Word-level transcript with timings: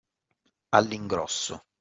All’ingrosso 0.79 1.61